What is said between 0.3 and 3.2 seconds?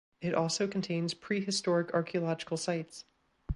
also contains prehistoric archaeological sites.